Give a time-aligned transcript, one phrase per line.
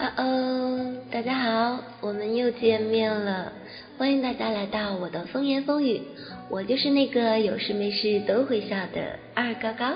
[0.00, 3.52] 啊哦，大家好，我们又见面了，
[3.98, 6.00] 欢迎大家来到我的风言风语，
[6.48, 9.92] 我就是那个有事没事都会笑的二高高。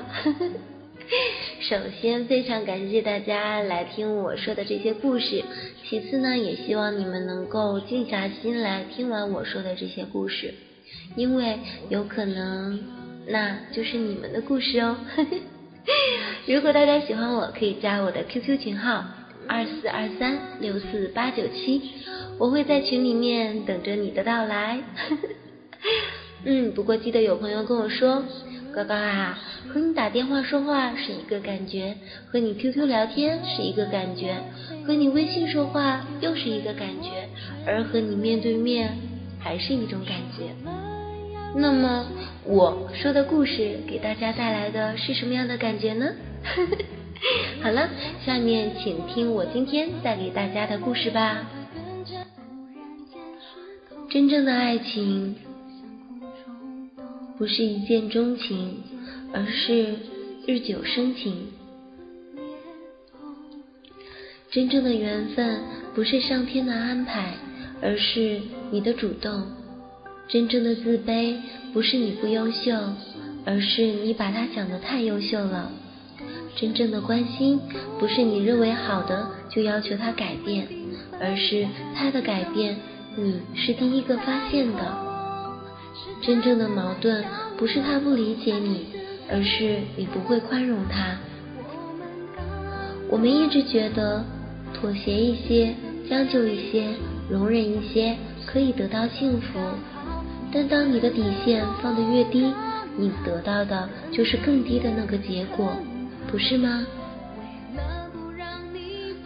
[1.63, 5.43] 首先非常感谢大家来听我说的这些故事，
[5.89, 10.53] 其次呢，也希望你们能够静下心来听完我说的这些故事，
[11.17, 11.59] 因为
[11.89, 12.79] 有可能
[13.27, 14.99] 那就是你们的故事哦。
[16.45, 19.03] 如果大家喜欢我，可以加我的 QQ 群号。
[19.49, 21.81] 二四二三六四八九七，
[22.39, 24.81] 我会在群里面等着你的到来。
[26.45, 28.23] 嗯，不过记得有朋友跟我说，
[28.75, 29.39] 高高啊，
[29.69, 31.97] 和你打电话说话是一个感觉，
[32.27, 34.37] 和你 QQ 聊天是一个感觉，
[34.87, 37.29] 和你微信说话又是一个感觉，
[37.67, 38.97] 而和你面对面
[39.39, 40.53] 还是一种感觉。
[41.57, 42.07] 那么
[42.45, 46.07] 我说的故事给大家带来的是什么样的感觉呢？
[47.63, 47.89] 好了，
[48.25, 51.49] 下面请听我今天带给大家的故事吧。
[54.11, 55.35] 真正的爱情
[57.39, 58.83] 不是一见钟情，
[59.33, 59.97] 而是
[60.47, 61.49] 日久生情。
[64.51, 65.61] 真正的缘分
[65.95, 67.35] 不是上天的安排，
[67.83, 69.47] 而是你的主动。
[70.29, 71.37] 真正的自卑
[71.73, 72.73] 不是你不优秀，
[73.45, 75.73] 而是你把他想得太优秀了。
[76.57, 77.61] 真正的关心
[77.99, 80.67] 不是你认为好的就要求他改变，
[81.21, 82.77] 而是他的改变
[83.17, 85.05] 你是第一个发现的。
[86.23, 87.25] 真正的矛盾
[87.57, 88.87] 不是他不理解你，
[89.31, 91.17] 而是你不会宽容他。
[93.11, 94.25] 我们一直觉得
[94.73, 95.75] 妥协一些、
[96.09, 96.87] 将就一些、
[97.29, 99.59] 容忍一些可以得到幸福，
[100.53, 102.53] 但当你的底线放得越低，
[102.97, 105.73] 你得到的就是更低的那个结果。
[106.35, 106.85] 不是吗？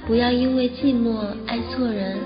[0.07, 2.19] 不要因为寂寞爱错人，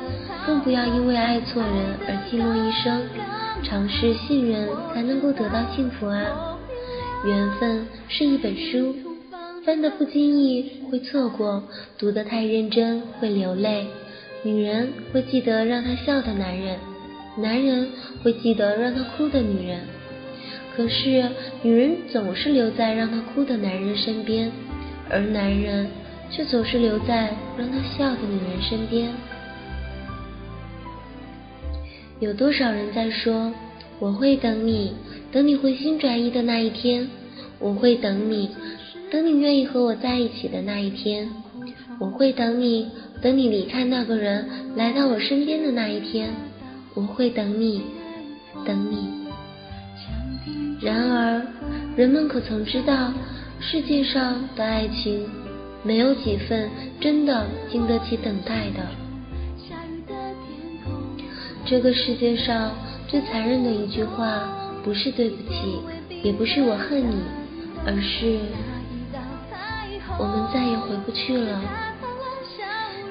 [0.44, 3.00] 更不要因为爱错人而寂寞一生。
[3.62, 6.58] 尝试信任，才能够得到幸福啊！
[7.24, 8.92] 缘分是一本书，
[9.64, 11.62] 翻得不经意会错过，
[11.96, 13.86] 读得太认真会流泪。
[14.42, 16.76] 女人会记得让她笑的男人，
[17.36, 17.88] 男人
[18.24, 19.82] 会记得让他哭的女人。
[20.76, 21.24] 可是
[21.62, 24.50] 女人总是留在让她哭的男人身边。
[25.10, 25.88] 而男人
[26.30, 29.10] 却总是留在让她笑的女人身边。
[32.18, 33.52] 有多少人在说
[33.98, 34.94] 我会等你，
[35.30, 37.06] 等你回心转意的那一天；
[37.58, 38.48] 我会等你，
[39.10, 41.26] 等你愿意和我在一起的那一天；
[41.98, 42.88] 我会等你，
[43.20, 46.30] 等你离开那个人来到我身边的那一天；
[46.94, 47.82] 我会等你，
[48.64, 49.21] 等你。
[50.82, 51.40] 然而，
[51.96, 53.12] 人们可曾知道？
[53.60, 55.24] 世界上的爱情，
[55.84, 56.68] 没有几份
[57.00, 58.84] 真的经得起等待的。
[61.64, 62.72] 这个世界上
[63.06, 64.42] 最残忍的一句话，
[64.82, 65.78] 不是对不起，
[66.24, 67.22] 也不是我恨你，
[67.86, 68.40] 而是
[70.18, 71.62] 我们再也回不去了。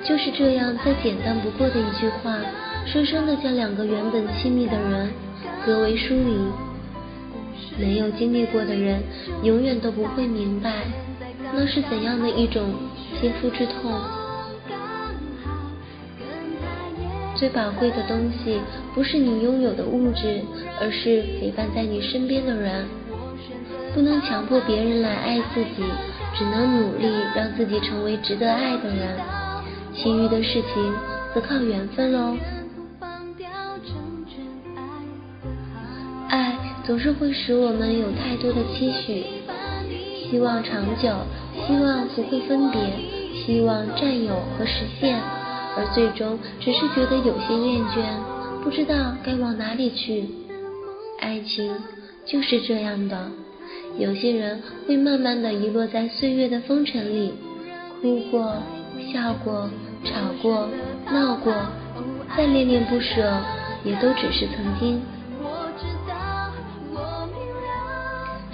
[0.03, 2.37] 就是这样再简单不过的一句话，
[2.85, 5.09] 深深的将两个原本亲密的人
[5.65, 6.37] 隔为疏离。
[7.81, 9.01] 没有经历过的人，
[9.41, 10.83] 永远都不会明白
[11.53, 12.71] 那是怎样的一种
[13.19, 13.91] 切肤之痛。
[17.35, 18.61] 最宝贵的东西，
[18.93, 20.41] 不是你拥有的物质，
[20.79, 22.85] 而是陪伴在你身边的人。
[23.95, 25.83] 不能强迫别人来爱自己，
[26.37, 29.17] 只能努力让自己成为值得爱的人。
[29.93, 30.93] 其余的事情，
[31.33, 32.37] 则靠缘分喽。
[36.83, 39.23] 总是会使我们有太多的期许，
[40.29, 41.09] 希望长久，
[41.67, 42.81] 希望不会分别，
[43.45, 45.15] 希望占有和实现，
[45.77, 48.03] 而最终只是觉得有些厌倦，
[48.63, 50.25] 不知道该往哪里去。
[51.19, 51.71] 爱情
[52.25, 53.29] 就是这样的，
[53.99, 57.33] 有些人会慢慢的遗落在岁月的风尘里，
[58.01, 58.55] 哭过，
[59.13, 59.69] 笑过，
[60.03, 60.67] 吵过，
[61.11, 61.53] 闹过，
[62.35, 63.37] 再恋恋不舍，
[63.83, 64.99] 也都只是曾经。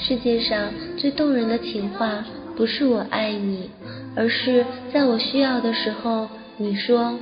[0.08, 2.24] 世界上最动人的情话，
[2.56, 3.70] 不是我爱你，
[4.16, 7.20] 而是在我需要的时候，你说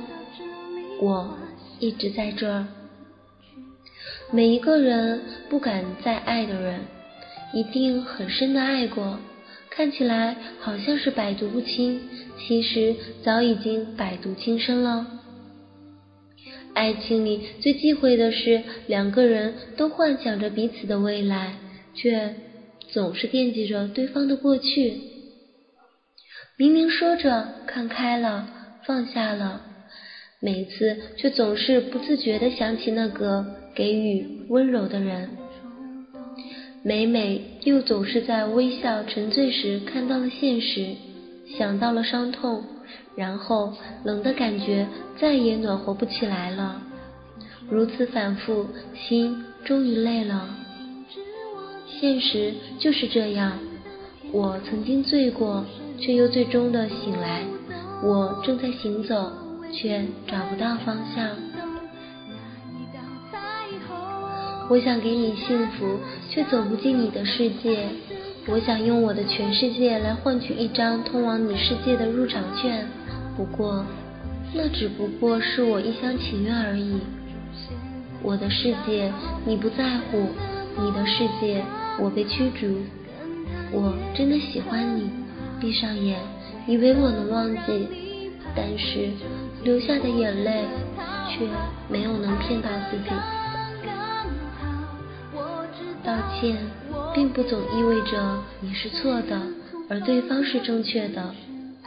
[1.00, 1.36] 我
[1.80, 2.64] 一直在这儿。
[4.30, 6.78] 每一个人不敢再爱的人，
[7.52, 9.18] 一定很深的爱过，
[9.68, 12.00] 看起来好像是百毒不侵，
[12.38, 12.94] 其实
[13.24, 15.04] 早已经百毒侵身了。
[16.72, 21.54] 爱情里最忌讳的是两个人都幻想着彼此的未来，
[21.92, 22.32] 却。
[22.92, 25.00] 总是惦记着对方的过去，
[26.56, 28.48] 明明说着看开了，
[28.84, 29.60] 放下了，
[30.40, 33.44] 每次却总是不自觉地想起那个
[33.74, 35.30] 给予温柔的人。
[36.82, 40.94] 每每又总是在微笑沉醉时看到了现实，
[41.58, 42.64] 想到了伤痛，
[43.16, 43.74] 然后
[44.04, 44.86] 冷的感觉
[45.18, 46.80] 再也暖和不起来了。
[47.68, 50.48] 如此反复，心终于累了。
[52.00, 53.58] 现实就是这样，
[54.32, 55.64] 我曾经醉过，
[55.98, 57.42] 却又最终的醒来。
[58.02, 59.32] 我正在行走，
[59.72, 61.30] 却找不到方向。
[64.68, 65.98] 我想给你幸福，
[66.28, 67.88] 却走不进你的世界。
[68.48, 72.86] 我想用我的全世界来换取一张通往你世界的入场券，
[73.36, 73.84] 不过，
[74.52, 76.98] 那只不过是我一厢情愿而已。
[78.22, 79.12] 我的世界
[79.44, 80.26] 你不在乎，
[80.78, 81.64] 你的世界
[81.98, 82.78] 我被驱逐。
[83.72, 85.10] 我真的喜欢你，
[85.60, 86.18] 闭上眼，
[86.66, 87.88] 以为我能忘记，
[88.54, 89.10] 但是
[89.64, 90.64] 流下的眼泪
[91.28, 91.46] 却
[91.88, 93.10] 没有能骗到自己。
[96.04, 96.56] 道歉
[97.14, 99.40] 并不总意味着你是错的，
[99.88, 101.34] 而对方是正确的。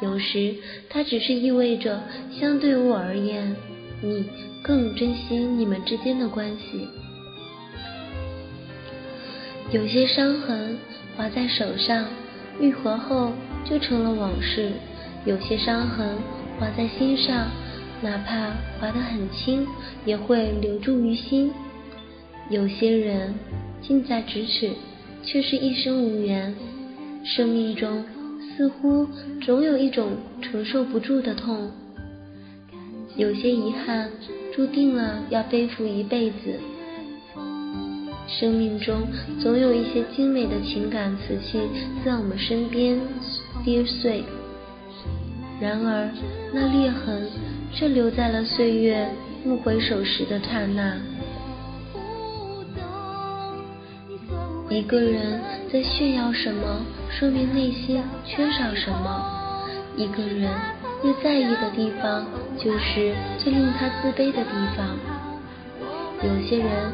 [0.02, 0.56] 有时
[0.90, 2.02] 它只是意味着，
[2.40, 3.56] 相对我而言，
[4.02, 4.26] 你。
[4.62, 6.86] 更珍惜你们之间的关系。
[9.72, 10.78] 有些伤痕
[11.16, 12.06] 划在手上，
[12.60, 13.32] 愈合后
[13.64, 14.72] 就成了往事；
[15.26, 16.18] 有些伤痕
[16.60, 17.48] 划在心上，
[18.02, 19.68] 哪怕划得很轻，
[20.06, 21.52] 也会留住于心。
[22.50, 23.36] 有些人
[23.82, 24.72] 近在咫尺，
[25.24, 26.56] 却是一生无缘。
[27.24, 28.04] 生命中
[28.58, 29.06] 似乎
[29.42, 31.72] 总有一种承受不住的痛，
[33.16, 34.10] 有些遗憾。
[34.52, 36.60] 注定了要背负一辈子。
[38.30, 39.08] 生命中
[39.42, 41.60] 总有一些精美的情感瓷器
[42.06, 43.00] 在我们身边
[43.66, 44.24] 跌碎，
[45.60, 46.10] 然而
[46.54, 47.28] 那裂痕
[47.74, 49.10] 却留在了岁月
[49.44, 50.98] 不回首时的刹那。
[54.70, 55.42] 一个人
[55.72, 59.66] 在炫耀什么，说明内心缺少什么。
[59.98, 60.50] 一个人。
[61.02, 62.26] 越在意的地方，
[62.58, 64.98] 就是最令他自卑的地方。
[66.22, 66.92] 有些人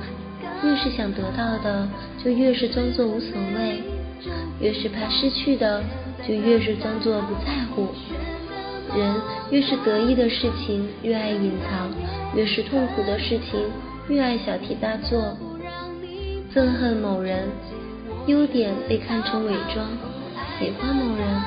[0.66, 1.88] 越是想得到的，
[2.24, 3.82] 就越是装作无所谓；
[4.60, 5.84] 越是怕失去的，
[6.28, 7.88] 就越是装作不在乎。
[8.98, 9.16] 人
[9.52, 11.88] 越是得意的事情，越爱隐藏；
[12.36, 13.62] 越是痛苦的事情，
[14.10, 15.38] 越爱小题大做。
[16.54, 17.48] 憎恨某人，
[18.28, 19.86] 优点被看成伪装；
[20.58, 21.42] 喜欢某人，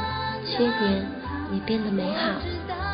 [0.47, 1.19] 缺点。
[1.51, 2.88] 也变得美好。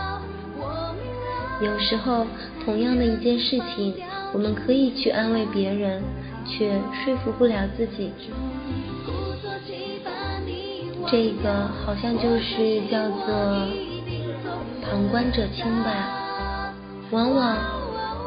[1.61, 2.27] 有时候，
[2.65, 3.95] 同样的一件事情，
[4.33, 6.03] 我们可以去安慰别人，
[6.47, 8.13] 却说服不了自己。
[11.11, 13.69] 这个好像就是叫做
[14.83, 16.75] 旁观者清吧。
[17.11, 17.57] 往往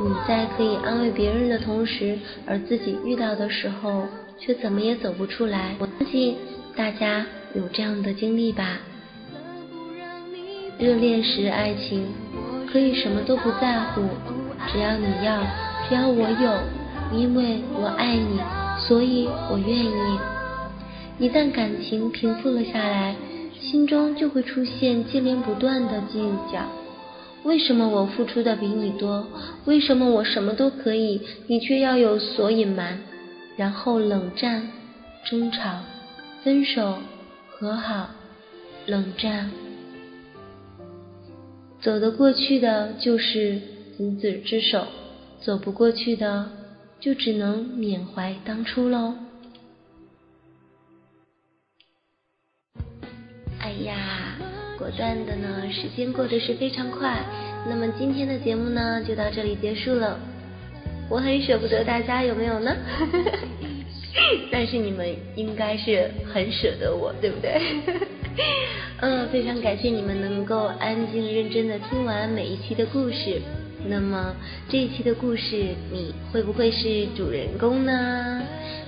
[0.01, 4.03] 你在可以安慰别人的同时，而自己遇到的时候，
[4.39, 5.75] 却怎么也走不出来。
[5.79, 6.37] 我相信
[6.75, 8.77] 大家有这样的经历吧。
[10.79, 12.05] 热恋时，爱情
[12.71, 14.01] 可以什么都不在乎，
[14.71, 15.41] 只要你要，
[15.87, 18.39] 只要我有，因为我爱你，
[18.77, 20.19] 所以我愿意。
[21.19, 23.15] 一旦感情平复了下来，
[23.59, 26.19] 心中就会出现接连不断的计
[26.51, 26.61] 较：
[27.43, 29.25] 为什么我付出的比你多？
[29.65, 32.99] 为什么我什么都可以，你却要有所隐瞒？
[33.55, 34.67] 然后冷战、
[35.25, 35.79] 争吵、
[36.43, 36.99] 分手、
[37.49, 38.09] 和好、
[38.85, 39.49] 冷战。
[41.79, 43.59] 走得过去的就是
[43.97, 44.87] 执子之手，
[45.39, 46.49] 走不过去的
[46.99, 49.13] 就只能缅怀当初喽。
[53.59, 54.37] 哎呀，
[54.77, 57.23] 果断的呢，时间过得是非常快。
[57.69, 60.19] 那么今天的节目呢，就到这里结束了。
[61.09, 62.75] 我很舍不得大家，有没有呢？
[64.51, 67.61] 但是你们应该是很舍得我，对不对？
[69.01, 73.41] 嗯，非常感谢你们能够安静认真的听完每一期的故事。
[73.85, 74.35] 那么
[74.69, 78.41] 这一期的故事，你会不会是主人公呢？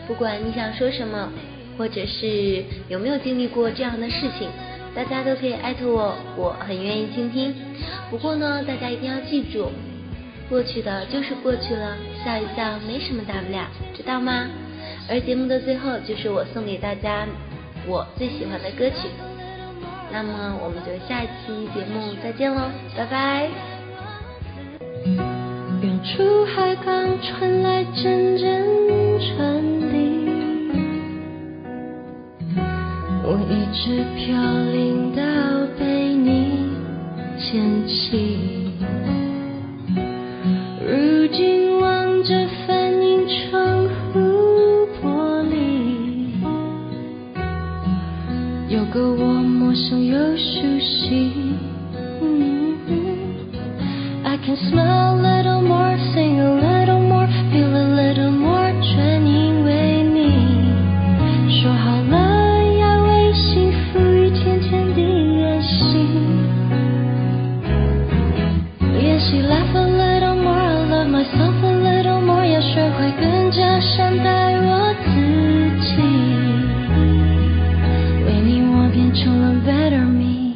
[0.07, 1.31] 不管你想说什么，
[1.77, 4.49] 或者是有没有经历过这样的事情，
[4.95, 7.53] 大家都可以艾特我，我很愿意倾听。
[8.09, 9.71] 不过呢，大家一定要记住，
[10.49, 14.47] 过去的就是过去了，笑一笑没什么大不了，知道吗？
[15.07, 17.27] 而节目的最后，就是我送给大家
[17.87, 19.07] 我最喜欢的歌曲。
[20.11, 23.49] 那么我们就下一期节目再见喽，拜拜。
[25.81, 28.65] 远处海港传来阵阵
[29.19, 29.93] 船笛，
[33.23, 34.35] 我一直飘
[34.73, 35.21] 零到
[35.77, 36.73] 被你
[37.37, 38.68] 嫌弃。
[49.88, 51.32] 陌生又熟悉。
[54.22, 60.68] I can smile a little more, sing a little more, feel a little more，全因为你。
[61.48, 65.00] 说好了要为幸福一天天地
[65.38, 65.96] 演习，
[69.00, 74.47] 练习 laugh a little more, I love myself a little more，要学会更加善待
[79.65, 80.53] better me。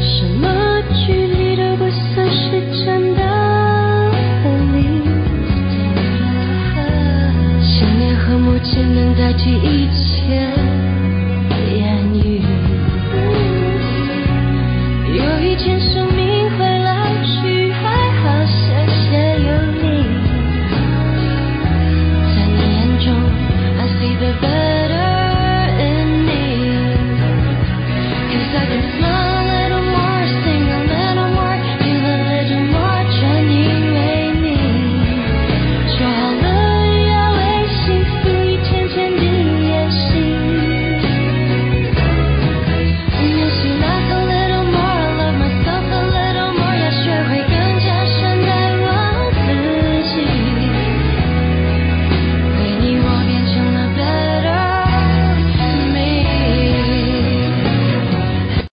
[0.00, 0.44] 什么
[1.06, 3.20] 距离都不算是真的
[4.42, 4.78] 分离，
[7.62, 10.52] 想念和默契能代替一切。
[11.76, 11.82] 言
[12.14, 12.42] 语，
[15.16, 15.93] 有一天。